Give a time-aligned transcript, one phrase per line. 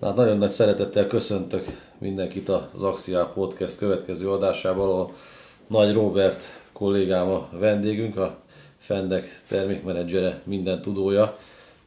[0.00, 1.64] Na, nagyon nagy szeretettel köszöntök
[1.98, 5.00] mindenkit az Axia Podcast következő adásával.
[5.00, 5.12] A
[5.66, 6.40] Nagy Robert
[6.72, 8.38] kollégám a vendégünk, a
[8.78, 11.38] Fendek termékmenedzsere, minden tudója,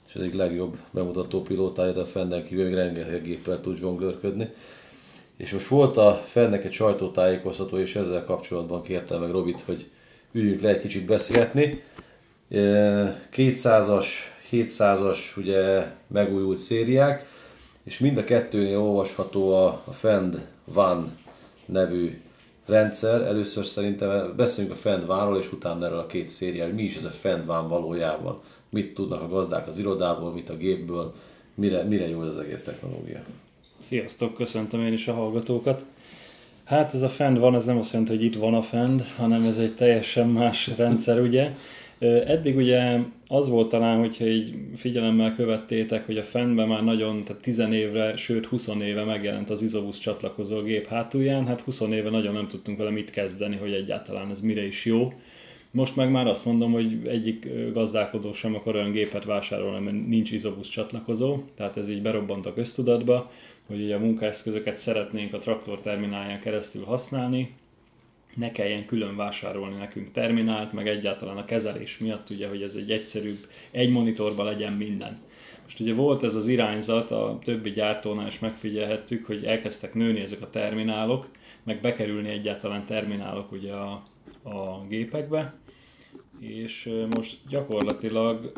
[0.07, 4.49] és az egyik legjobb bemutató pilótája, de a Fenden kívül még rengeteg géppel tud zsonglőrködni.
[5.37, 9.89] És most volt a Fendek egy sajtótájékoztató, és ezzel kapcsolatban kértem meg Robit, hogy
[10.31, 11.83] üljünk le egy kicsit beszélgetni.
[13.35, 14.05] 200-as,
[14.51, 17.30] 700-as ugye megújult szériák,
[17.83, 21.17] és mind a kettőnél olvasható a, a Fend Van
[21.65, 22.21] nevű
[22.65, 23.21] rendszer.
[23.21, 26.73] Először szerintem beszéljünk a Fend Vanról, és utána erről a két szériáról.
[26.73, 28.39] Mi is ez a Fend Van valójában?
[28.69, 31.13] Mit tudnak a gazdák az irodából, mit a gépből,
[31.55, 33.19] mire, mire jó ez az egész technológia?
[33.79, 35.85] Sziasztok, köszöntöm én is a hallgatókat.
[36.63, 39.45] Hát ez a Fend van, ez nem azt jelenti, hogy itt van a Fend, hanem
[39.45, 41.55] ez egy teljesen más rendszer, ugye.
[42.25, 47.41] Eddig ugye az volt talán, hogyha így figyelemmel követtétek, hogy a fennben már nagyon, tehát
[47.41, 52.33] 10 évre, sőt 20 éve megjelent az Isobus csatlakozó gép hátulján, hát 20 éve nagyon
[52.33, 55.13] nem tudtunk vele mit kezdeni, hogy egyáltalán ez mire is jó.
[55.71, 60.31] Most meg már azt mondom, hogy egyik gazdálkodó sem akar olyan gépet vásárolni, mert nincs
[60.31, 63.31] Isobus csatlakozó, tehát ez így berobbant a köztudatba,
[63.67, 67.49] hogy ugye a munkaeszközöket szeretnénk a traktor terminálján keresztül használni,
[68.35, 72.91] ne kelljen külön vásárolni nekünk terminált, meg egyáltalán a kezelés miatt, ugye, hogy ez egy
[72.91, 75.19] egyszerűbb, egy monitorban legyen minden.
[75.63, 80.41] Most ugye volt ez az irányzat, a többi gyártónál is megfigyelhettük, hogy elkezdtek nőni ezek
[80.41, 81.27] a terminálok,
[81.63, 84.03] meg bekerülni egyáltalán terminálok ugye a,
[84.43, 85.53] a gépekbe,
[86.39, 88.51] és most gyakorlatilag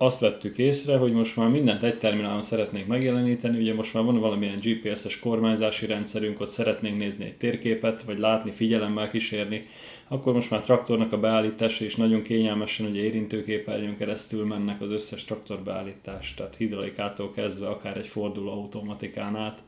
[0.00, 4.20] azt vettük észre, hogy most már mindent egy terminálon szeretnénk megjeleníteni, ugye most már van
[4.20, 9.66] valamilyen GPS-es kormányzási rendszerünk, ott szeretnénk nézni egy térképet, vagy látni, figyelemmel kísérni,
[10.08, 15.24] akkor most már traktornak a beállítása is nagyon kényelmesen, ugye érintőképernyőn keresztül mennek az összes
[15.24, 19.62] traktor beállítás, tehát hidraulikától kezdve akár egy forduló automatikán át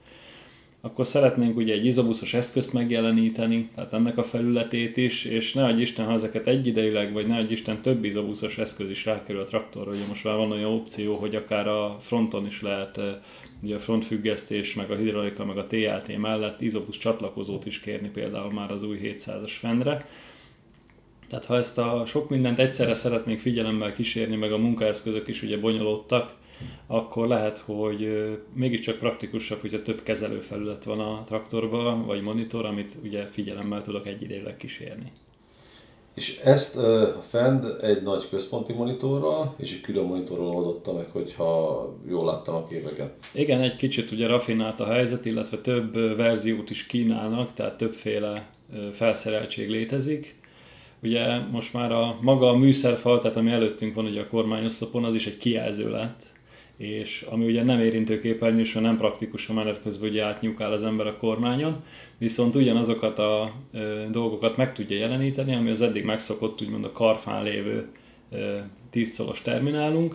[0.80, 5.80] akkor szeretnénk ugye egy izobuszos eszközt megjeleníteni, tehát ennek a felületét is, és ne adj
[5.80, 9.90] Isten, ha ezeket egyidejűleg, vagy ne adj Isten több izobuszos eszköz is rákerül a traktorra,
[9.90, 13.00] ugye most már van olyan opció, hogy akár a fronton is lehet
[13.62, 18.52] ugye a frontfüggesztés, meg a hidraulika, meg a TLT mellett izobusz csatlakozót is kérni például
[18.52, 20.06] már az új 700-as fendre.
[21.28, 25.58] Tehát ha ezt a sok mindent egyszerre szeretnénk figyelemmel kísérni, meg a munkaeszközök is ugye
[25.58, 26.32] bonyolódtak,
[26.86, 33.26] akkor lehet, hogy mégiscsak praktikusabb, hogyha több kezelőfelület van a traktorban, vagy monitor, amit ugye
[33.26, 35.12] figyelemmel tudok egyidejűleg kísérni.
[36.14, 41.94] És ezt a Fend egy nagy központi monitorral és egy külön monitorral oldotta meg, hogyha
[42.08, 43.12] jól láttam a képeket.
[43.32, 48.48] Igen, egy kicsit ugye rafinált a helyzet, illetve több verziót is kínálnak, tehát többféle
[48.92, 50.38] felszereltség létezik.
[51.02, 55.14] Ugye most már a maga a műszerfal, tehát ami előttünk van ugye a kormányoszlopon, az
[55.14, 56.22] is egy kijelző lett,
[56.80, 61.06] és ami ugye nem érintőképernyő, és nem praktikus, a menet közben ugye átnyúkál az ember
[61.06, 61.82] a kormányon,
[62.18, 63.78] viszont ugyanazokat a e,
[64.10, 67.88] dolgokat meg tudja jeleníteni, ami az eddig megszokott, úgymond a karfán lévő
[68.32, 70.14] e, 10 szolos terminálunk,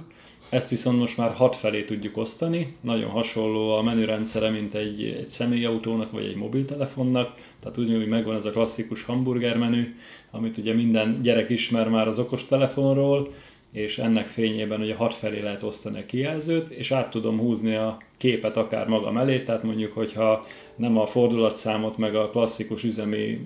[0.49, 5.29] ezt viszont most már hat felé tudjuk osztani, nagyon hasonló a menürendszere, mint egy, egy
[5.29, 9.95] személyautónak vagy egy mobiltelefonnak, tehát ugyanúgy megvan ez a klasszikus hamburger menü,
[10.31, 13.33] amit ugye minden gyerek ismer már az okostelefonról,
[13.71, 17.97] és ennek fényében ugye hat felé lehet osztani a kijelzőt, és át tudom húzni a
[18.17, 20.45] képet akár magam elé, tehát mondjuk, hogyha
[20.75, 23.41] nem a fordulatszámot, meg a klasszikus üzemi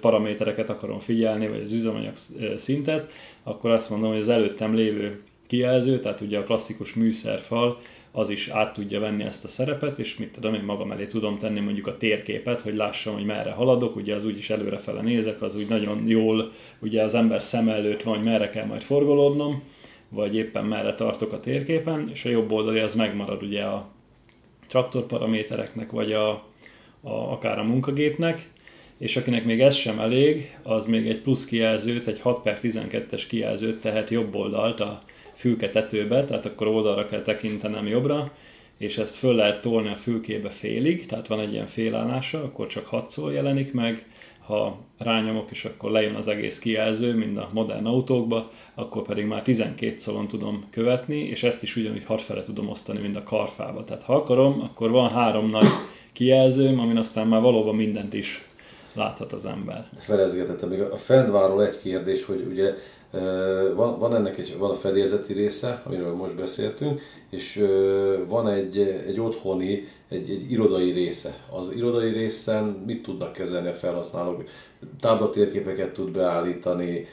[0.00, 2.12] paramétereket akarom figyelni, vagy az üzemanyag
[2.56, 3.12] szintet,
[3.42, 7.78] akkor azt mondom, hogy az előttem lévő kijelző, tehát ugye a klasszikus műszerfal,
[8.12, 11.38] az is át tudja venni ezt a szerepet, és mit tudom, én magam elé tudom
[11.38, 15.56] tenni mondjuk a térképet, hogy lássam, hogy merre haladok, ugye az úgyis előrefele nézek, az
[15.56, 19.62] úgy nagyon jól, ugye az ember szem előtt van, hogy merre kell majd forgolódnom,
[20.08, 23.88] vagy éppen merre tartok a térképen, és a jobb oldali az megmarad ugye a
[24.68, 26.30] traktorparamétereknek, vagy a,
[27.00, 28.50] a, akár a munkagépnek,
[28.98, 33.22] és akinek még ez sem elég, az még egy plusz kijelzőt, egy 6 per 12-es
[33.28, 35.02] kijelzőt tehet jobb oldalt a
[35.34, 38.32] fülke tetőbe, tehát akkor oldalra kell tekintenem jobbra,
[38.78, 42.86] és ezt föl lehet tolni a fülkébe félig, tehát van egy ilyen félállása, akkor csak
[42.86, 44.06] 6 szól jelenik meg,
[44.46, 49.42] ha rányomok, és akkor lejön az egész kijelző, mint a modern autókba, akkor pedig már
[49.42, 53.84] 12 szalon tudom követni, és ezt is ugyanúgy hatfele tudom osztani, mint a karfába.
[53.84, 55.66] Tehát ha akarom, akkor van három nagy
[56.12, 58.44] kijelzőm, amin aztán már valóban mindent is
[58.94, 59.88] láthat az ember.
[59.98, 62.74] Felezgetettem még a Fendváról egy kérdés, hogy ugye
[63.74, 67.00] van, van ennek egy, van a fedélzeti része, amiről most beszéltünk,
[67.30, 67.66] és
[68.28, 71.34] van egy, egy otthoni, egy, egy irodai része.
[71.50, 74.44] Az irodai részen mit tudnak kezelni a felhasználók?
[75.00, 77.06] Táblatérképeket tud beállítani,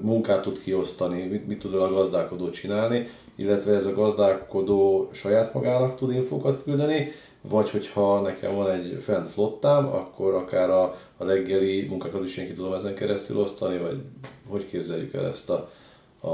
[0.00, 5.96] munkát tud kiosztani, mit, mit tud a gazdálkodó csinálni, illetve ez a gazdálkodó saját magának
[5.96, 7.12] tud infokat küldeni,
[7.48, 10.82] vagy hogyha nekem van egy fent flottám, akkor akár a,
[11.16, 14.00] a reggeli munkákat is én ki tudom ezen keresztül osztani, vagy
[14.48, 15.70] hogy képzeljük el ezt a,
[16.20, 16.28] a,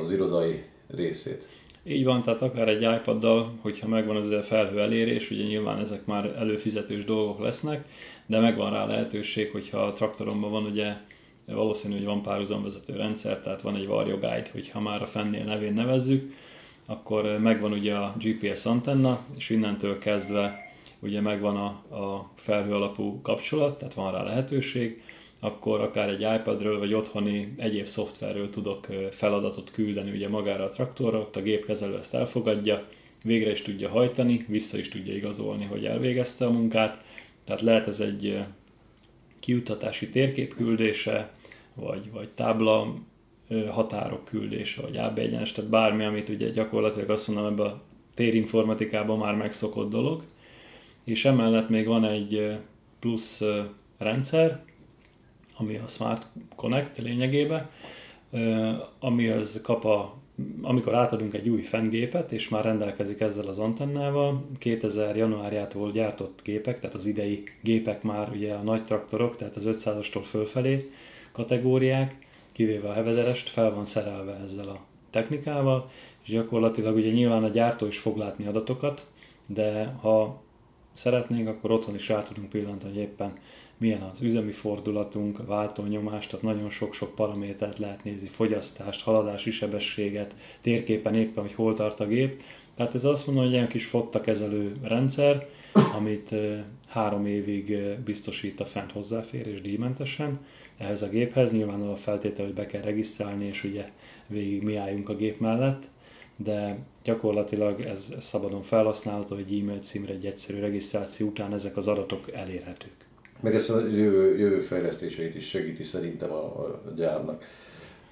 [0.00, 1.48] az irodai részét?
[1.84, 6.06] Így van, tehát akár egy iPad-dal, hogyha megvan az a felhő elérés, ugye nyilván ezek
[6.06, 7.88] már előfizetős dolgok lesznek,
[8.26, 10.92] de megvan rá lehetőség, hogyha a traktoromban van ugye
[11.46, 15.72] valószínű, hogy van párhuzamvezető rendszer, tehát van egy Vario Guide, hogyha már a fennél nevén
[15.72, 16.32] nevezzük,
[16.86, 23.20] akkor megvan ugye a GPS antenna, és innentől kezdve ugye megvan a, a felhő alapú
[23.22, 25.02] kapcsolat, tehát van rá lehetőség,
[25.40, 31.18] akkor akár egy iPadről vagy otthoni egyéb szoftverről tudok feladatot küldeni ugye magára a traktorra,
[31.18, 32.86] ott a gépkezelő ezt elfogadja,
[33.22, 37.04] végre is tudja hajtani, vissza is tudja igazolni, hogy elvégezte a munkát,
[37.44, 38.38] tehát lehet ez egy
[39.40, 41.30] kiutatási térkép küldése,
[41.74, 42.94] vagy, vagy tábla
[43.70, 47.80] határok küldése, vagy AB tehát bármi, amit ugye gyakorlatilag azt mondom, ebben a
[48.14, 50.22] térinformatikában már megszokott dolog.
[51.04, 52.58] És emellett még van egy
[52.98, 53.42] plusz
[53.98, 54.62] rendszer,
[55.56, 56.26] ami a Smart
[56.56, 57.68] Connect lényegében,
[58.98, 60.14] amihez kap a,
[60.62, 66.80] amikor átadunk egy új fengépet, és már rendelkezik ezzel az antennával, 2000 januárjától gyártott gépek,
[66.80, 70.90] tehát az idei gépek már ugye a nagy traktorok, tehát az 500-astól fölfelé
[71.32, 72.25] kategóriák,
[72.56, 74.80] kivéve a hevederest, fel van szerelve ezzel a
[75.10, 75.90] technikával,
[76.22, 79.06] és gyakorlatilag ugye nyilván a gyártó is fog látni adatokat,
[79.46, 80.42] de ha
[80.92, 83.32] szeretnénk, akkor otthon is rá tudunk pillantani, hogy éppen
[83.76, 90.34] milyen az üzemi fordulatunk, a váltónyomás, tehát nagyon sok-sok paramétert lehet nézni, fogyasztást, haladási sebességet,
[90.60, 92.42] térképen éppen, hogy hol tart a gép.
[92.74, 93.90] Tehát ez azt mondom, hogy egy kis
[94.22, 95.48] kezelő rendszer,
[95.96, 96.34] amit
[96.88, 100.40] három évig biztosít a fent hozzáférés díjmentesen
[100.78, 101.52] ehhez a géphez.
[101.52, 103.90] Nyilván a feltétel, hogy be kell regisztrálni, és ugye
[104.26, 105.82] végig mi álljunk a gép mellett,
[106.36, 112.32] de gyakorlatilag ez, szabadon felhasználható, egy e-mail címre egy egyszerű regisztráció után ezek az adatok
[112.32, 113.06] elérhetők
[113.40, 117.44] meg ezt a jövő, jövő fejlesztéseit is segíti szerintem a, a gyárnak.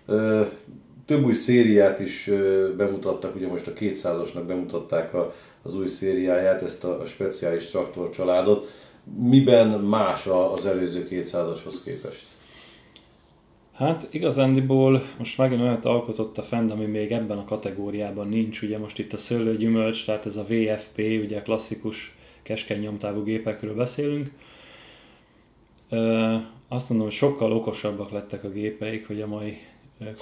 [0.06, 0.42] Ö,
[1.06, 2.30] több új szériát is
[2.76, 5.32] bemutattak, ugye most a 200-asnak bemutatták a,
[5.62, 8.66] az új szériáját, ezt a, a speciális traktor családot.
[9.20, 12.26] Miben más az előző 200-ashoz képest?
[13.74, 18.62] Hát igazándiból most megint olyat alkotott a Fend, ami még ebben a kategóriában nincs.
[18.62, 24.30] Ugye most itt a szőlőgyümölcs, tehát ez a VFP, ugye klasszikus keskeny nyomtávú gépekről beszélünk
[26.68, 29.58] azt mondom, hogy sokkal okosabbak lettek a gépeik, hogy a mai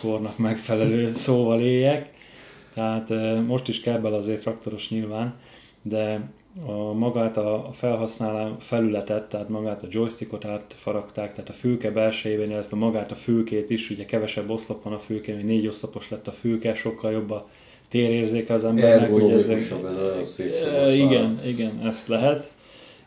[0.00, 2.10] kornak megfelelő szóval éljek.
[2.74, 3.08] Tehát
[3.46, 5.34] most is kell bele azért traktoros nyilván,
[5.82, 6.30] de
[6.66, 12.76] a magát a felhasználó felületet, tehát magát a joystickot átfaragták, tehát a fülke belsejében, illetve
[12.76, 16.32] magát a fülkét is, ugye kevesebb oszlop van a fülkén, hogy négy oszlopos lett a
[16.32, 17.48] fülke, sokkal jobb a
[17.88, 19.10] térérzéke az embernek.
[19.10, 20.54] Hogy ezek, ez a szép
[20.94, 22.50] Igen, igen, ezt lehet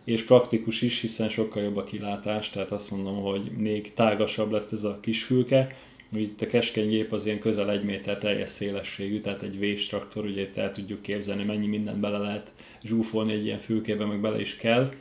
[0.06, 4.72] és praktikus is, hiszen sokkal jobb a kilátás, tehát azt mondom, hogy még tágasabb lett
[4.72, 5.76] ez a kis fülke,
[6.16, 10.26] itt a keskeny gép az ilyen közel egy méter teljes szélességű, tehát egy vés traktor,
[10.26, 12.54] ugye itt el tudjuk képzelni, mennyi mindent bele lehet
[12.86, 14.94] zsúfolni egy ilyen fülkébe, meg bele is kell.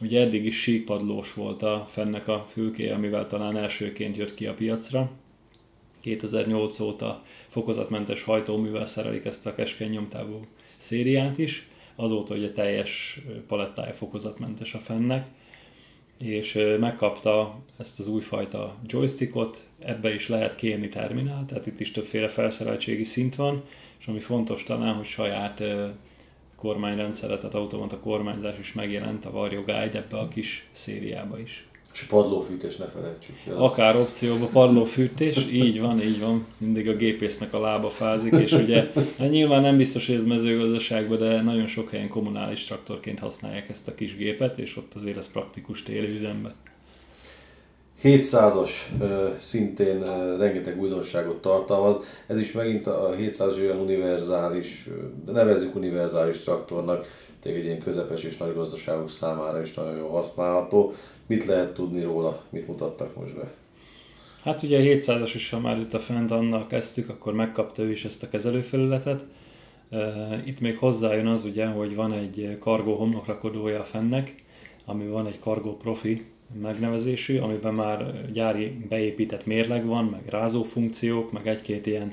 [0.00, 4.54] Ugye eddig is síkpadlós volt a fennek a fülké, amivel talán elsőként jött ki a
[4.54, 5.10] piacra.
[6.00, 10.40] 2008 óta fokozatmentes hajtóművel szerelik ezt a keskeny nyomtávú
[10.76, 15.26] szériát is azóta ugye teljes palettája fokozatmentes a fennek,
[16.18, 22.28] és megkapta ezt az újfajta joystickot, ebbe is lehet kérni terminál, tehát itt is többféle
[22.28, 23.62] felszereltségi szint van,
[23.98, 25.62] és ami fontos talán, hogy saját
[26.56, 31.66] kormányrendszere, tehát automata kormányzás is megjelent a Vario Guide ebbe a kis szériába is.
[31.92, 33.34] És padlófűtés ne felejtsük.
[33.46, 33.58] Ja.
[33.58, 36.46] Akár opcióba padlófűtés, így van, így van.
[36.58, 41.18] Mindig a gépésznek a lába fázik, és ugye hát nyilván nem biztos, hogy ez mezőgazdaságban,
[41.18, 45.32] de nagyon sok helyen kommunális traktorként használják ezt a kis gépet, és ott azért ez
[45.32, 46.54] praktikus téli üzemben.
[48.06, 48.70] 700-as
[49.38, 50.04] szintén
[50.38, 51.96] rengeteg újdonságot tartalmaz.
[52.26, 54.88] Ez is megint a 700 olyan univerzális,
[55.26, 57.06] nevezzük univerzális traktornak,
[57.40, 60.92] tényleg egy ilyen közepes és nagy gazdaságok számára is nagyon jól használható.
[61.26, 63.52] Mit lehet tudni róla, mit mutattak most be?
[64.42, 67.90] Hát ugye a 700-as is, ha már itt a fent annak kezdtük, akkor megkapta ő
[67.90, 69.24] is ezt a kezelőfelületet.
[70.44, 74.34] Itt még hozzájön az ugye, hogy van egy kargó homlokrakodója a fennek,
[74.84, 76.24] ami van egy kargó profi
[76.60, 82.12] megnevezésű, amiben már gyári beépített mérleg van, meg rázó funkciók, meg egy-két ilyen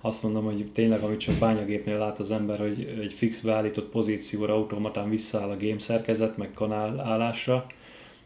[0.00, 4.54] azt mondom, hogy tényleg, amit csak bányagépnél lát az ember, hogy egy fix beállított pozícióra
[4.54, 7.66] automatán visszaáll a game szerkezet, meg kanál állásra,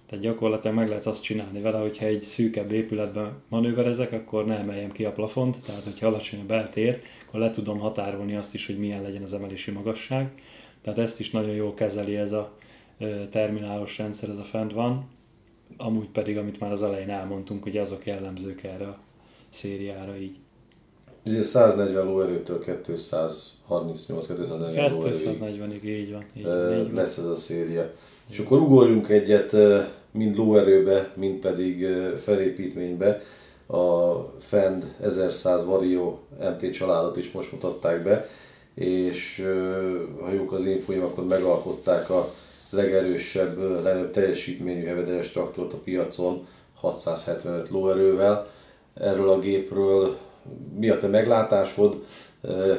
[0.07, 4.93] tehát gyakorlatilag meg lehet azt csinálni vele, hogyha egy szűkebb épületben manőverezek, akkor ne emeljem
[4.93, 9.03] ki a plafont, tehát hogyha a beltér, akkor le tudom határolni azt is, hogy milyen
[9.03, 10.31] legyen az emelési magasság.
[10.83, 12.57] Tehát ezt is nagyon jól kezeli ez a
[13.31, 15.05] terminálos rendszer ez a fent van,
[15.77, 18.99] amúgy pedig, amit már az elején elmondtunk, hogy azok jellemzők erre a
[19.51, 20.37] szériára így.
[21.25, 23.49] Ugye 140 lóerőtől 238-240
[24.91, 25.39] lóerőig.
[25.41, 26.25] 240-ig, így van.
[26.37, 26.47] Így,
[26.87, 27.93] így lesz ez a széria.
[28.31, 29.57] És akkor ugorjunk egyet
[30.11, 31.87] mind lóerőbe, mind pedig
[32.23, 33.23] felépítménybe.
[33.67, 38.29] A Fend 1100 Vario MT családot is most mutatták be,
[38.75, 39.47] és
[40.21, 42.35] ha jók az infoim, akkor megalkották a
[42.77, 48.51] legerősebb, legnagyobb teljesítményű hevederes traktort a piacon 675 lóerővel.
[48.95, 50.17] Erről a gépről
[50.79, 52.05] mi a te meglátásod,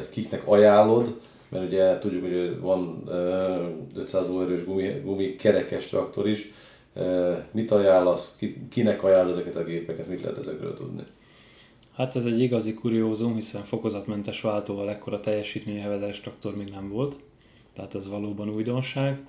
[0.09, 3.03] kiknek ajánlod, mert ugye tudjuk, hogy van
[3.95, 6.51] 500 lóerős gumi, gumi kerekes traktor is.
[7.51, 8.37] Mit ajánlasz,
[8.69, 11.03] kinek ajánl ezeket a gépeket, mit lehet ezekről tudni?
[11.95, 17.15] Hát ez egy igazi kuriózum, hiszen fokozatmentes váltóval ekkora teljesítményű hevederes traktor még nem volt.
[17.73, 19.19] Tehát ez valóban újdonság.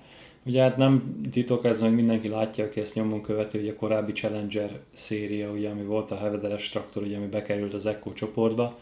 [0.45, 4.13] Ugye hát nem titok, ez meg mindenki látja, aki ezt nyomon követi, hogy a korábbi
[4.13, 8.79] Challenger széria, ugye, ami volt a hevederes traktor, ugye, ami bekerült az Echo csoportba,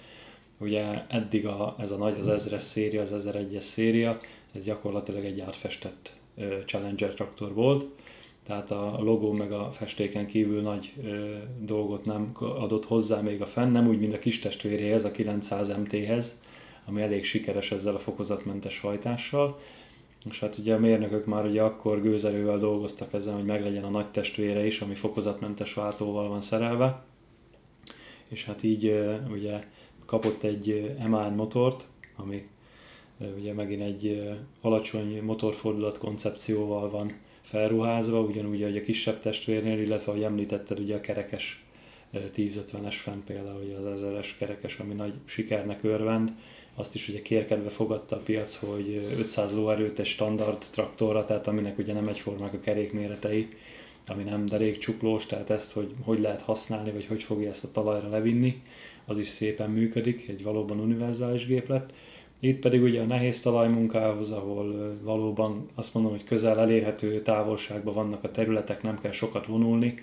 [0.59, 4.21] ugye eddig a, ez a nagy, az 1000-es széria, az 1001-es széria,
[4.55, 6.13] ez gyakorlatilag egy átfestett
[6.67, 7.85] Challenger traktor volt,
[8.47, 13.47] tehát a logó meg a festéken kívül nagy ö, dolgot nem adott hozzá még a
[13.47, 16.41] fenn, nem úgy, mint a kis testvéréhez, a 900 MT-hez,
[16.85, 19.59] ami elég sikeres ezzel a fokozatmentes hajtással,
[20.31, 24.11] és hát ugye a mérnökök már ugye akkor gőzerővel dolgoztak ezen, hogy meglegyen a nagy
[24.11, 27.05] testvére is, ami fokozatmentes váltóval van szerelve.
[28.29, 29.65] És hát így ugye
[30.07, 32.49] kapott egy MAN motort, ami
[33.37, 34.31] ugye megint egy
[34.61, 41.01] alacsony motorfordulat koncepcióval van felruházva, ugyanúgy, ahogy a kisebb testvérnél, illetve ahogy említetted, ugye a
[41.01, 41.65] kerekes
[42.15, 46.33] 1050-es fenn például, ugye az 1000-es kerekes, ami nagy sikernek örvend,
[46.77, 51.79] azt is ugye kérkedve fogadta a piac, hogy 500 lóerőt egy standard traktorra, tehát aminek
[51.79, 53.49] ugye nem egyformák a kerékméretei,
[54.07, 58.09] ami nem derékcsuklós, tehát ezt, hogy hogy lehet használni, vagy hogy fogja ezt a talajra
[58.09, 58.63] levinni,
[59.05, 61.93] az is szépen működik, egy valóban univerzális gép lett.
[62.41, 68.25] Itt pedig ugye a nehéz talajmunkához, ahol valóban azt mondom, hogy közel elérhető távolságban vannak
[68.25, 69.95] a területek, nem kell sokat vonulni,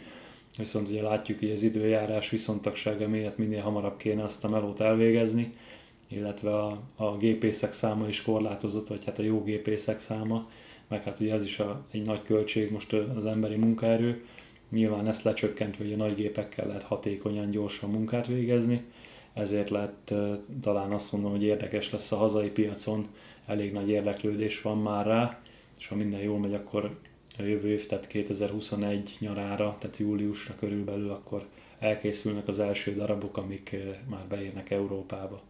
[0.58, 5.54] viszont ugye látjuk, hogy az időjárás viszontagsága miatt minél hamarabb kéne azt a melót elvégezni,
[6.16, 10.50] illetve a, a gépészek száma is korlátozott, vagy hát a jó gépészek száma,
[10.88, 14.26] meg hát ugye ez is a, egy nagy költség most az emberi munkaerő.
[14.70, 18.84] Nyilván ezt lecsökkentve, hogy a nagy gépekkel lehet hatékonyan, gyorsan munkát végezni,
[19.34, 20.14] ezért lehet
[20.62, 23.08] talán azt mondom, hogy érdekes lesz a hazai piacon,
[23.46, 25.42] elég nagy érdeklődés van már rá,
[25.78, 26.98] és ha minden jól megy, akkor
[27.38, 31.46] a jövő év, tehát 2021 nyarára, tehát júliusra körülbelül, akkor
[31.80, 33.76] elkészülnek az első darabok, amik
[34.10, 35.42] már beérnek Európába.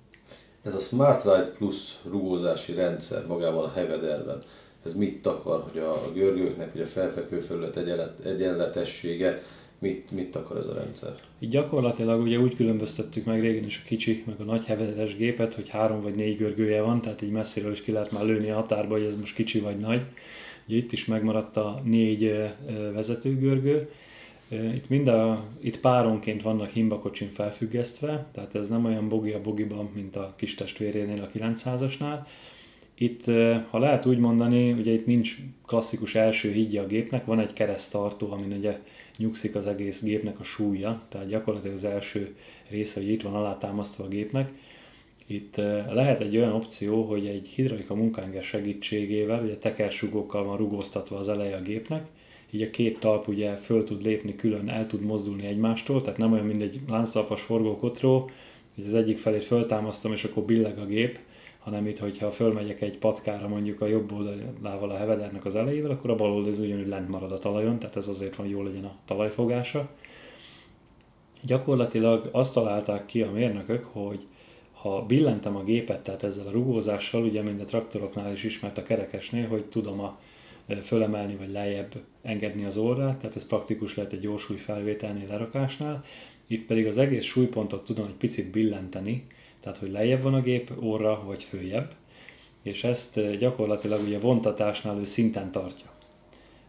[0.64, 4.44] Ez a Smart Ride Plus rugózási rendszer magában a Hevederben,
[4.86, 9.44] ez mit takar, hogy a görgőknek, hogy a felfekvő felület egyenlet, egyenletessége,
[9.80, 11.14] mit, mit takar ez a rendszer?
[11.40, 15.54] Így gyakorlatilag ugye úgy különböztettük meg régen is a kicsi, meg a nagy hevederes gépet,
[15.54, 18.56] hogy három vagy négy görgője van, tehát így messziről is ki lehet már lőni a
[18.56, 20.02] határba, hogy ez most kicsi vagy nagy.
[20.68, 22.34] Ugye itt is megmaradt a négy
[22.94, 23.90] vezetőgörgő,
[24.50, 29.90] itt, mind a, itt páronként vannak himbakocsin felfüggesztve, tehát ez nem olyan bogi a bogiban,
[29.94, 32.26] mint a kis testvérénél a 900-asnál.
[32.96, 33.26] Itt,
[33.70, 38.32] ha lehet úgy mondani, ugye itt nincs klasszikus első hídja a gépnek, van egy keresztartó,
[38.32, 38.80] amin ugye
[39.18, 42.36] nyugszik az egész gépnek a súlya, tehát gyakorlatilag az első
[42.70, 44.52] része, hogy itt van alátámasztva a gépnek.
[45.26, 45.56] Itt
[45.90, 51.56] lehet egy olyan opció, hogy egy hidraulika munkánger segítségével, ugye tekersugókkal van rugóztatva az eleje
[51.56, 52.08] a gépnek,
[52.54, 56.32] így a két talp ugye föl tud lépni külön, el tud mozdulni egymástól, tehát nem
[56.32, 58.30] olyan, mint egy lánctalpas forgókotró,
[58.76, 61.20] hogy az egyik felét föltámasztom, és akkor billeg a gép,
[61.60, 66.10] hanem itt, hogyha fölmegyek egy patkára mondjuk a jobb oldalával a hevedernek az elejével, akkor
[66.10, 68.86] a bal oldal az ugyanúgy lent marad a talajon, tehát ez azért van, jó legyen
[68.86, 69.90] a talajfogása.
[71.42, 74.20] Gyakorlatilag azt találták ki a mérnökök, hogy
[74.74, 78.84] ha billentem a gépet, tehát ezzel a rugózással, ugye mind a traktoroknál is ismert a
[78.84, 80.18] kerekesnél, hogy tudom a
[80.82, 86.04] fölemelni vagy lejjebb engedni az orrát, tehát ez praktikus lehet egy jó súlyfelvételnél, lerakásnál.
[86.48, 89.28] Itt pedig az egész súlypontot tudom egy picit billenteni,
[89.60, 91.94] tehát hogy lejjebb van a gép orra, vagy följebb,
[92.62, 95.92] és ezt gyakorlatilag ugye vontatásnál ő szinten tartja.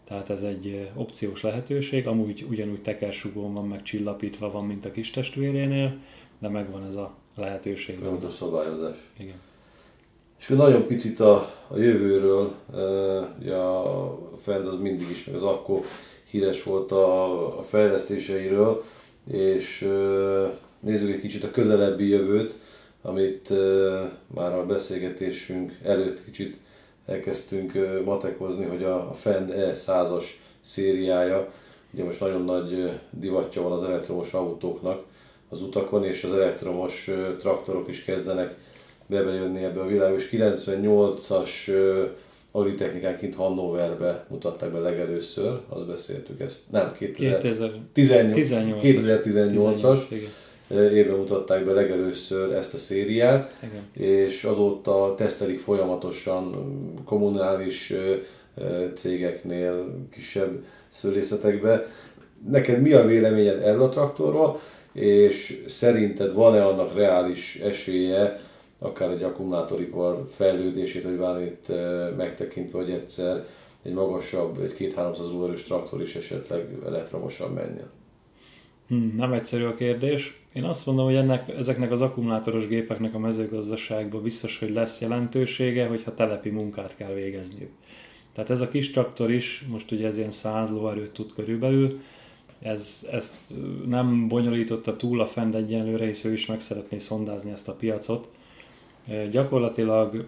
[0.04, 5.10] Tehát ez egy opciós lehetőség, amúgy ugyanúgy tekersugón van, meg csillapítva van, mint a kis
[5.10, 5.96] testvérénél,
[6.38, 7.98] de megvan ez a lehetőség.
[7.98, 8.96] Fontos szabályozás.
[9.18, 9.36] Igen.
[10.38, 11.34] És nagyon picit a,
[11.68, 12.54] a jövőről,
[13.44, 15.80] e, a Fend az mindig is, meg az akkor
[16.30, 18.84] híres volt a, a fejlesztéseiről,
[19.30, 19.88] és
[20.80, 22.54] nézzük egy kicsit a közelebbi jövőt,
[23.02, 23.50] amit
[24.34, 26.58] már a beszélgetésünk előtt kicsit
[27.06, 27.72] elkezdtünk
[28.04, 30.24] matekozni, hogy a Fend E100-as
[30.60, 31.52] szériája,
[31.92, 35.02] ugye most nagyon nagy divatja van az elektromos autóknak
[35.48, 38.56] az utakon, és az elektromos traktorok is kezdenek
[39.06, 41.50] bebejönni ebbe a világba, és 98-as
[42.50, 50.00] agritechnikán kint Hannoverbe mutatták be legelőször, azt beszéltük ezt, nem, 2018, 2018-as
[50.68, 54.08] évben mutatták be legelőször ezt a szériát, Igen.
[54.10, 56.54] és azóta tesztelik folyamatosan
[57.04, 57.94] kommunális
[58.94, 61.86] cégeknél, kisebb szőlészetekbe.
[62.50, 64.60] Neked mi a véleményed erről a traktorról,
[64.92, 68.40] és szerinted van-e annak reális esélye,
[68.84, 71.68] akár egy akkumulátoripar fejlődését, vagy bármit
[72.16, 73.46] megtekintve, hogy egyszer
[73.82, 77.90] egy magasabb, egy 2-300 lóerős traktor is esetleg elektromosan menjen?
[78.88, 80.42] Hmm, nem egyszerű a kérdés.
[80.52, 85.86] Én azt mondom, hogy ennek, ezeknek az akkumulátoros gépeknek a mezőgazdaságban biztos, hogy lesz jelentősége,
[85.86, 87.70] hogyha telepi munkát kell végezniük.
[88.32, 92.00] Tehát ez a kis traktor is, most ugye ez ilyen 100 lóerőt tud körülbelül,
[92.60, 93.34] ez, ezt
[93.86, 98.28] nem bonyolította túl a fend egyenlőre, hisz ő is meg szeretné szondázni ezt a piacot.
[99.30, 100.26] Gyakorlatilag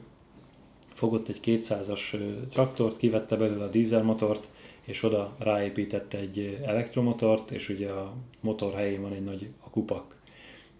[0.95, 2.17] fogott egy 200-as
[2.51, 4.49] traktort, kivette belőle a dízelmotort,
[4.85, 10.17] és oda ráépítette egy elektromotort, és ugye a motor helyén van egy nagy akupak.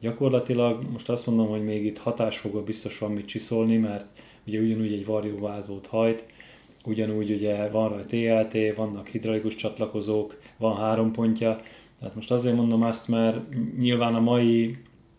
[0.01, 4.07] Gyakorlatilag most azt mondom, hogy még itt hatásfogó biztos van mit csiszolni, mert
[4.47, 6.25] ugye ugyanúgy egy varjóváltót hajt,
[6.85, 11.61] ugyanúgy ugye van rajta TLT, vannak hidraulikus csatlakozók, van három pontja,
[11.99, 13.39] tehát most azért mondom azt, mert
[13.79, 14.77] nyilván a mai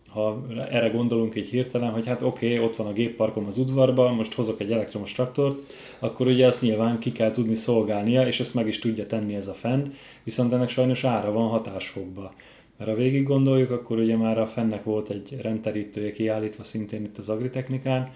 [0.08, 4.14] ha erre gondolunk egy hirtelen, hogy hát oké, okay, ott van a gépparkom az udvarban,
[4.14, 5.58] most hozok egy elektromos traktort,
[5.98, 9.46] akkor ugye azt nyilván ki kell tudni szolgálnia, és ezt meg is tudja tenni ez
[9.46, 12.34] a fenn, viszont ennek sajnos ára van hatásfokba.
[12.76, 17.18] Mert ha végig gondoljuk, akkor ugye már a fennek volt egy rendterítője kiállítva szintén itt
[17.18, 18.12] az agritechnikán,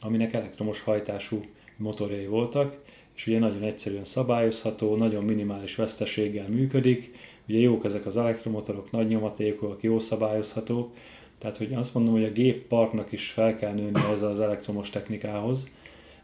[0.00, 1.40] aminek elektromos hajtású
[1.76, 2.76] motorjai voltak,
[3.16, 7.14] és ugye nagyon egyszerűen szabályozható, nagyon minimális veszteséggel működik,
[7.48, 10.94] ugye jók ezek az elektromotorok, nagy nyomatékok, jó szabályozhatók,
[11.38, 15.68] tehát hogy azt mondom, hogy a gépparknak is fel kell nőni ez az elektromos technikához.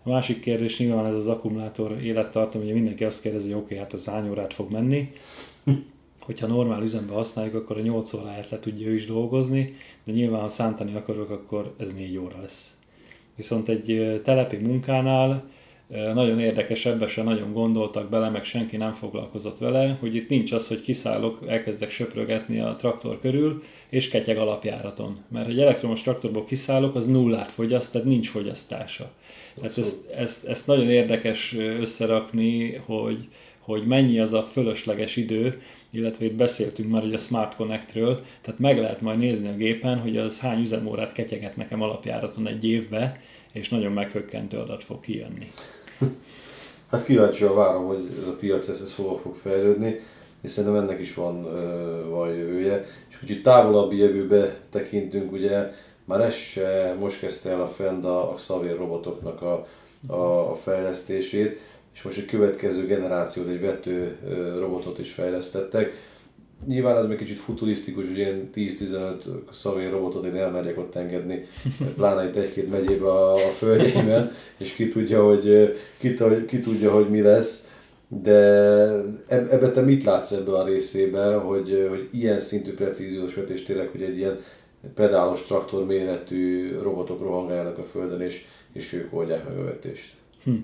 [0.03, 3.77] A másik kérdés nyilván ez az akkumulátor élettartam, ugye mindenki azt kérdezi, hogy oké, okay,
[3.77, 5.13] hát az hány órát fog menni.
[6.21, 10.41] Hogyha normál üzemben használjuk, akkor a 8 óráját le tudja ő is dolgozni, de nyilván
[10.41, 12.77] ha szántani akarok, akkor ez 4 óra lesz.
[13.37, 15.45] Viszont egy telepi munkánál
[16.15, 20.53] nagyon érdekes, ebbe se nagyon gondoltak bele, meg senki nem foglalkozott vele, hogy itt nincs
[20.53, 25.19] az, hogy kiszállok, elkezdek söprögetni a traktor körül, és ketyeg alapjáraton.
[25.29, 29.11] Mert egy elektromos traktorból kiszállok, az nullát fogyaszt, tehát nincs fogyasztása.
[29.55, 33.29] Tehát ezt, ezt, ezt nagyon érdekes összerakni, hogy,
[33.59, 38.61] hogy mennyi az a fölösleges idő, illetve itt beszéltünk már ugye a Smart Connectről, tehát
[38.61, 43.21] meg lehet majd nézni a gépen, hogy az hány üzemórát ketyeget nekem alapjáraton egy évbe,
[43.53, 45.47] és nagyon meghökkentő adat fog kijönni.
[46.91, 50.01] Hát kíváncsian várom, hogy ez a piac ez, ez hova fog fejlődni,
[50.43, 51.43] és szerintem ennek is van,
[52.11, 52.85] van jövője.
[53.09, 55.73] És kicsit távolabbi jövőbe tekintünk, ugye
[56.05, 59.67] már ez se most kezdte el a Fend a, a Xavier robotoknak a,
[60.07, 61.59] a, a fejlesztését,
[61.95, 64.19] és most egy következő generációt, egy vető
[64.59, 65.93] robotot is fejlesztettek
[66.67, 69.15] Nyilván ez még kicsit futurisztikus, hogy ilyen 10-15
[69.51, 71.45] szavér robotot én elmegyek ott engedni,
[71.97, 76.15] pláne itt egy-két megyébe a, a földjeimen, és ki tudja, hogy, ki,
[76.47, 77.71] ki tudja, hogy mi lesz.
[78.23, 78.33] De
[79.29, 84.03] ebbe te mit látsz ebbe a részébe, hogy, hogy ilyen szintű precíziós vetés tényleg, hogy
[84.03, 84.39] egy ilyen
[84.95, 90.11] pedálos traktor méretű robotok rohangáljanak a földön, és, és ők oldják meg a vetést?
[90.45, 90.55] Hm.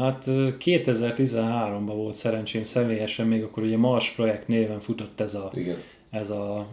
[0.00, 5.76] Hát 2013-ban volt szerencsém személyesen, még akkor ugye Mars projekt néven futott ez a, Igen.
[6.10, 6.66] ez a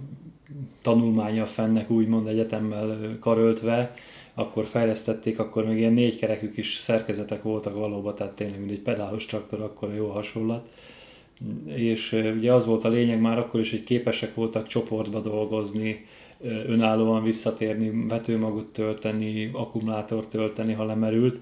[0.82, 3.94] tanulmánya fennek úgymond egyetemmel karöltve,
[4.34, 9.26] akkor fejlesztették, akkor még ilyen négykerekük is szerkezetek voltak valóban, tehát tényleg mint egy pedálos
[9.26, 10.68] traktor, akkor jó hasonlat.
[11.66, 16.06] És ugye az volt a lényeg már akkor is, hogy képesek voltak csoportba dolgozni,
[16.68, 21.40] önállóan visszatérni, vetőmagot tölteni, akkumulátort tölteni, ha lemerült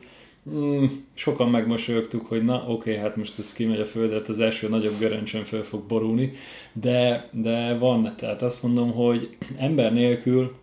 [0.49, 4.39] mm, sokan megmosolyogtuk, hogy na oké, okay, hát most ez kimegy a földre, hát az
[4.39, 6.31] első nagyobb göröncsön föl fog borulni,
[6.73, 10.55] de, de van, tehát azt mondom, hogy ember nélkül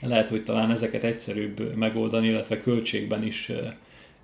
[0.00, 3.52] lehet, hogy talán ezeket egyszerűbb megoldani, illetve költségben is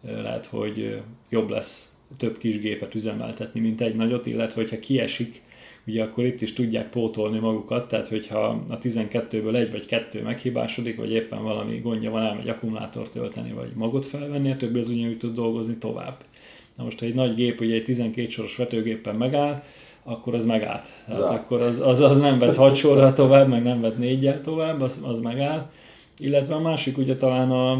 [0.00, 5.42] lehet, hogy jobb lesz több kis gépet üzemeltetni, mint egy nagyot, illetve hogyha kiesik
[5.88, 10.96] ugye akkor itt is tudják pótolni magukat, tehát hogyha a 12-ből egy vagy kettő meghibásodik,
[10.96, 15.18] vagy éppen valami gondja van, elmegy akkumulátort tölteni, vagy magot felvenni, a többi az ugyanúgy
[15.18, 16.16] tud dolgozni tovább.
[16.76, 19.62] Na most, ha egy nagy gép ugye egy 12 soros vetőgéppen megáll,
[20.02, 20.88] akkor az megállt.
[21.06, 24.80] Tehát akkor az, az, az nem vett 6 sorra tovább, meg nem vett négyel tovább,
[24.80, 25.70] az, az megáll.
[26.18, 27.72] Illetve a másik ugye talán a,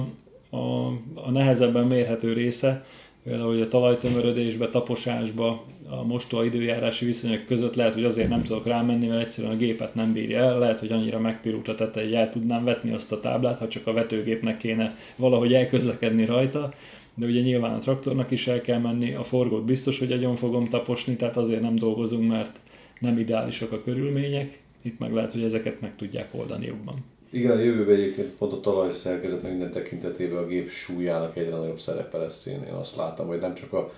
[0.51, 2.85] a, a nehezebben mérhető része,
[3.29, 8.67] például hogy a talajtömörödésbe, taposásba, a mostoha időjárási viszonyok között lehet, hogy azért nem tudok
[8.67, 12.15] rámenni, mert egyszerűen a gépet nem bírja el, lehet, hogy annyira megpirult a tete, hogy
[12.15, 16.73] el tudnám vetni azt a táblát, ha csak a vetőgépnek kéne valahogy elközlekedni rajta,
[17.15, 20.69] de ugye nyilván a traktornak is el kell menni, a forgót biztos, hogy agyon fogom
[20.69, 22.61] taposni, tehát azért nem dolgozunk, mert
[23.01, 27.05] nem ideálisak a körülmények, itt meg lehet, hogy ezeket meg tudják oldani jobban.
[27.31, 32.19] Igen, a jövőben egyébként pont a talajszerkezet minden tekintetében a gép súlyának egyre nagyobb szerepe
[32.19, 32.47] lesz.
[32.47, 33.93] Én, én azt látom, hogy nem csak a,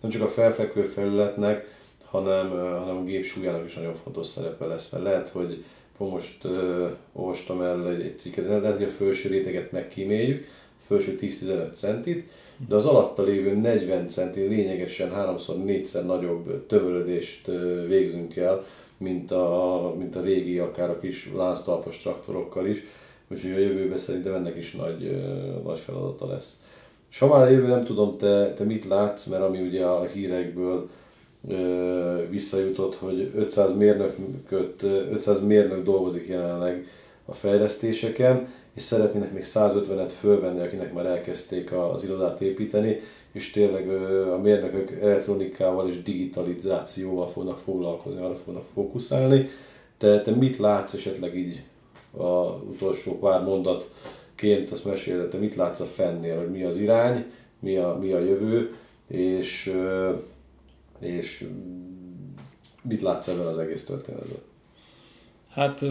[0.00, 4.90] nem csak a felfekvő felületnek, hanem, hanem a gép súlyának is nagyon fontos szerepe lesz.
[4.90, 5.64] Mert lehet, hogy
[5.98, 10.46] most uh, olvastam el egy, egy cikket, lehet, hogy a felső réteget megkíméljük,
[10.86, 12.30] felső 10-15 centit,
[12.68, 17.46] de az alatta lévő 40 centi lényegesen háromszor, négyszer nagyobb tömörödést
[17.86, 18.64] végzünk el,
[18.98, 22.82] mint a, mint a régi, akár a kis lánctalpos traktorokkal is.
[23.28, 25.22] Úgyhogy a jövőben szerintem ennek is nagy,
[25.64, 26.60] nagy feladata lesz.
[27.10, 30.04] És ha már a jövő nem tudom, te, te mit látsz, mert ami ugye a
[30.04, 30.88] hírekből
[31.48, 36.86] ö, visszajutott, hogy 500 mérnököt, 500 mérnök dolgozik jelenleg
[37.24, 43.00] a fejlesztéseken, és szeretnének még 150-et fölvenni, akinek már elkezdték az irodát építeni,
[43.36, 43.88] és tényleg
[44.32, 49.48] a mérnökök elektronikával és digitalizációval fognak foglalkozni, arra fognak fókuszálni.
[49.98, 51.62] Te, te mit látsz esetleg így
[52.16, 57.24] a utolsó pár mondatként, azt meséled, te mit látsz a fennél, hogy mi az irány,
[57.58, 58.74] mi a, mi a jövő,
[59.06, 59.74] és,
[60.98, 61.48] és
[62.82, 64.40] mit látsz ebben az egész történetben?
[65.56, 65.84] Hát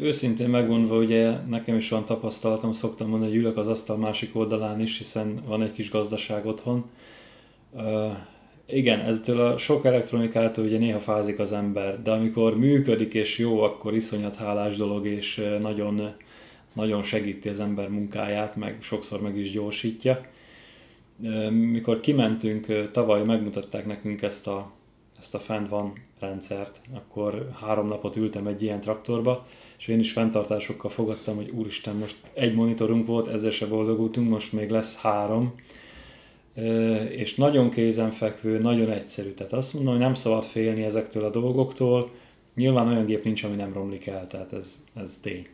[0.00, 4.80] őszintén megmondva, ugye nekem is van tapasztalatom, szoktam mondani, hogy ülök az asztal másik oldalán
[4.80, 6.84] is, hiszen van egy kis gazdaság otthon.
[7.70, 8.12] Uh,
[8.66, 13.60] igen, eztől a sok elektronikától ugye néha fázik az ember, de amikor működik és jó,
[13.60, 16.14] akkor iszonyat hálás dolog, és nagyon,
[16.72, 20.26] nagyon segíti az ember munkáját, meg sokszor meg is gyorsítja.
[21.50, 24.70] Mikor kimentünk, tavaly megmutatták nekünk ezt a,
[25.18, 29.46] ezt a fent van rendszert, akkor három napot ültem egy ilyen traktorba,
[29.78, 34.52] és én is fenntartásokkal fogadtam, hogy úristen, most egy monitorunk volt, ezzel se boldogultunk, most
[34.52, 35.54] még lesz három,
[37.10, 39.30] és nagyon kézenfekvő, nagyon egyszerű.
[39.30, 42.10] Tehát azt mondom, hogy nem szabad félni ezektől a dolgoktól.
[42.54, 45.46] Nyilván olyan gép nincs, ami nem romlik el, tehát ez, ez tény.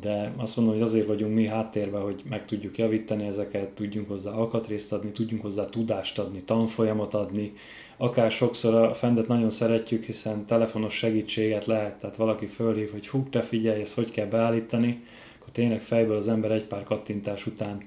[0.00, 4.30] De azt mondom, hogy azért vagyunk mi háttérben, hogy meg tudjuk javítani ezeket, tudjunk hozzá
[4.30, 7.52] alkatrészt adni, tudjunk hozzá tudást adni, tanfolyamot adni,
[7.96, 13.28] akár sokszor a Fendet nagyon szeretjük, hiszen telefonos segítséget lehet, tehát valaki fölhív, hogy hú,
[13.30, 15.02] te figyelj, ezt hogy kell beállítani,
[15.38, 17.82] akkor tényleg fejből az ember egy pár kattintás után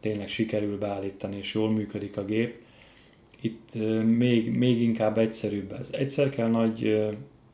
[0.00, 2.54] tényleg sikerül beállítani, és jól működik a gép.
[3.40, 5.88] Itt még, még inkább egyszerűbb ez.
[5.92, 7.08] Egyszer kell nagy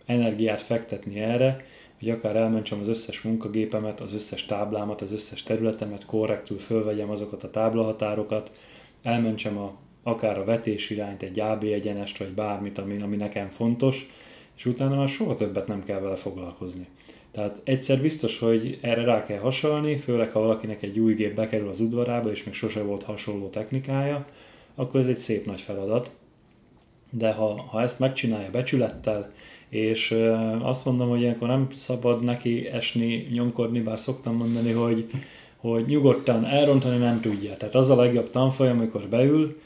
[0.06, 1.64] energiát fektetni erre,
[2.04, 7.42] hogy akár elmentsem az összes munkagépemet, az összes táblámat, az összes területemet, korrektül fölvegyem azokat
[7.42, 8.50] a táblahatárokat,
[9.02, 14.08] elmentsem a akár a vetés irányt, egy AB egyenest, vagy bármit, ami, ami nekem fontos,
[14.56, 16.86] és utána már soha többet nem kell vele foglalkozni.
[17.30, 21.68] Tehát egyszer biztos, hogy erre rá kell hasonlni, főleg ha valakinek egy új gép bekerül
[21.68, 24.26] az udvarába, és még sose volt hasonló technikája,
[24.74, 26.10] akkor ez egy szép nagy feladat.
[27.18, 29.32] De ha, ha ezt megcsinálja becsülettel,
[29.68, 30.18] és
[30.62, 35.06] azt mondom, hogy ilyenkor nem szabad neki esni, nyomkodni, bár szoktam mondani, hogy,
[35.56, 37.56] hogy nyugodtan elrontani nem tudja.
[37.56, 39.56] Tehát az a legjobb tanfolyam, amikor beül,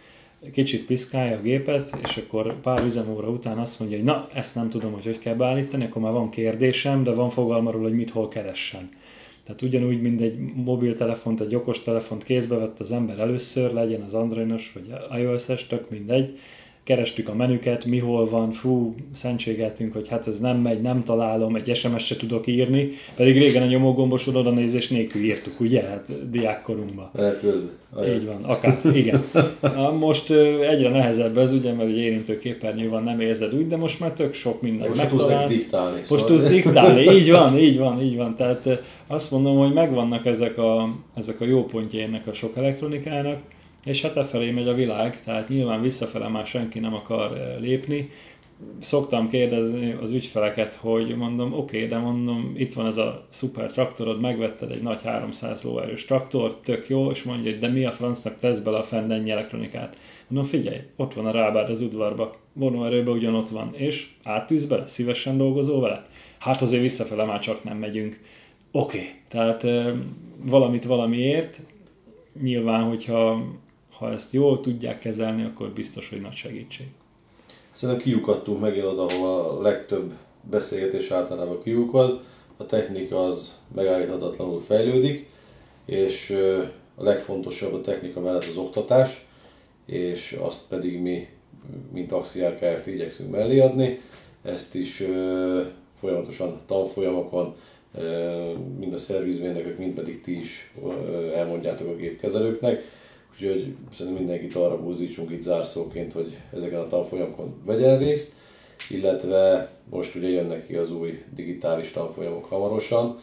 [0.52, 4.68] kicsit piszkálja a gépet, és akkor pár üzemóra után azt mondja, hogy na, ezt nem
[4.70, 8.28] tudom, hogy hogy kell beállítani, akkor már van kérdésem, de van fogalmarul, hogy mit hol
[8.28, 8.88] keressen.
[9.44, 14.14] Tehát ugyanúgy, mint egy mobiltelefont, egy okos telefont kézbe vett az ember először, legyen az
[14.14, 16.38] Androidos vagy iOS-es, tök mindegy,
[16.88, 21.54] kerestük a menüket, mi hol van, fú, szentségeltünk, hogy hát ez nem megy, nem találom,
[21.54, 26.30] egy SMS se tudok írni, pedig régen a nyomógombos oda nézés nélkül írtuk, ugye, hát
[26.30, 27.10] diákkorunkban.
[27.12, 27.70] Lehet közben.
[28.14, 29.24] Így van, akár, igen.
[29.98, 30.30] Most
[30.70, 34.10] egyre nehezebb ez, ugye, mert ugye érintő képernyő van, nem érzed úgy, de most már
[34.10, 35.54] tök sok minden most megtalálsz.
[35.54, 35.98] diktálni.
[35.98, 36.26] Most szóval.
[36.26, 38.36] tudsz diktálni, így van, így van, így van.
[38.36, 43.38] Tehát azt mondom, hogy megvannak ezek a, ezek a jó pontjai ennek a sok elektronikának,
[43.84, 47.60] és hát e felé megy a világ, tehát nyilván visszafele már senki nem akar eh,
[47.60, 48.10] lépni.
[48.78, 53.72] Szoktam kérdezni az ügyfeleket, hogy mondom, oké, okay, de mondom, itt van ez a szuper
[53.72, 57.90] traktorod, megvetted egy nagy 300 lóerős traktor, tök jó, és mondja, hogy de mi a
[57.90, 59.98] francnak tesz bele a fennennyi elektronikát.
[60.28, 65.36] Mondom, figyelj, ott van a rábár az udvarba, vonóerőben ugyanott van, és áttűz bele, szívesen
[65.36, 66.06] dolgozó vele?
[66.38, 68.20] Hát azért visszafele már csak nem megyünk.
[68.72, 69.10] Oké, okay.
[69.28, 69.94] tehát e,
[70.44, 71.60] valamit valamiért,
[72.42, 73.44] nyilván, hogyha
[73.98, 76.86] ha ezt jól tudják kezelni, akkor biztos, hogy nagy segítség.
[77.70, 80.12] Szerintem kiukadtunk megint oda, ahol a legtöbb
[80.50, 82.20] beszélgetés általában kiukad,
[82.56, 85.28] a technika az megállíthatatlanul fejlődik,
[85.84, 86.30] és
[86.94, 89.26] a legfontosabb a technika mellett az oktatás,
[89.86, 91.28] és azt pedig mi,
[91.92, 92.86] mint Axial Kft.
[92.86, 94.00] igyekszünk mellé adni.
[94.42, 95.02] Ezt is
[96.00, 97.54] folyamatosan tanfolyamokon,
[98.78, 100.72] mind a szervizmérnökök, mind pedig ti is
[101.34, 102.82] elmondjátok a gépkezelőknek.
[103.40, 108.34] Úgyhogy szerintem mindenkit arra buzdítsunk itt zárszóként, hogy ezeken a tanfolyamokon vegyen részt,
[108.90, 113.20] illetve most ugye jönnek ki az új digitális tanfolyamok hamarosan,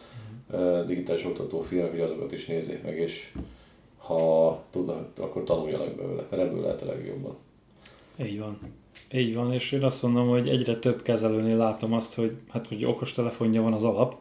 [0.86, 3.32] digitális oktatófilmek, hogy azokat is nézzék meg, és
[3.98, 7.36] ha tudnak, akkor tanuljanak belőle, mert ebből lehet a legjobban.
[8.22, 8.58] Így van.
[9.12, 12.84] Így van, és én azt mondom, hogy egyre több kezelőnél látom azt, hogy hát hogy
[12.84, 14.16] okostelefonja van az alap,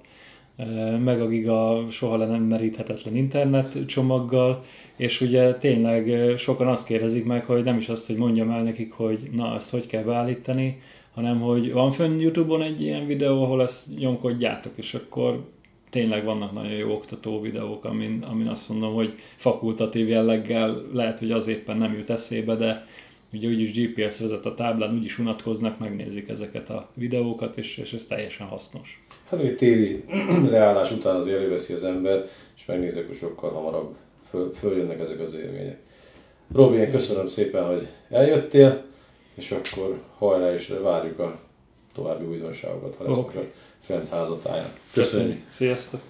[1.04, 4.64] meg a giga soha le nem meríthetetlen internet csomaggal,
[4.96, 8.92] és ugye tényleg sokan azt kérdezik meg, hogy nem is azt, hogy mondjam el nekik,
[8.92, 10.82] hogy na, ezt hogy kell beállítani,
[11.14, 15.44] hanem hogy van fönn Youtube-on egy ilyen videó, ahol ezt nyomkodjátok, és akkor
[15.90, 21.32] tényleg vannak nagyon jó oktató videók, amin, amin azt mondom, hogy fakultatív jelleggel lehet, hogy
[21.32, 22.86] az éppen nem jut eszébe, de
[23.34, 28.06] ugye úgyis GPS vezet a táblán, úgyis unatkoznak, megnézik ezeket a videókat, és, és ez
[28.06, 29.05] teljesen hasznos.
[29.30, 30.04] Hát egy téli
[30.50, 33.96] leállás után az előveszi az ember, és megnézik, hogy sokkal hamarabb
[34.30, 35.78] föl, följönnek ezek az élmények.
[36.54, 38.84] Robi, én köszönöm szépen, hogy eljöttél,
[39.36, 41.40] és akkor hajrá, és várjuk a
[41.94, 43.44] további újdonságokat, ha lesznek okay.
[43.44, 43.48] a
[43.80, 44.74] fent házatáján.
[44.94, 45.28] Köszönjük.
[45.28, 45.52] Köszönjük.
[45.52, 46.02] Sziasztok!